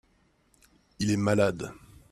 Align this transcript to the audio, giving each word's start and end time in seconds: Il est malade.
Il 0.97 1.11
est 1.11 1.15
malade. 1.15 1.73